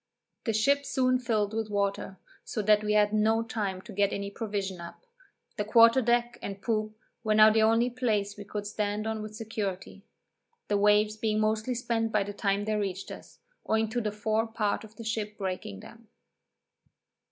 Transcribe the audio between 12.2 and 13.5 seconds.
the time they reached us,